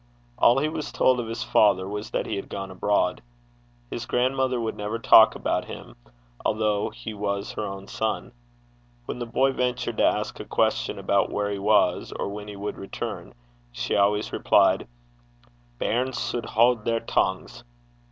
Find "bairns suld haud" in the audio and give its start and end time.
15.77-16.83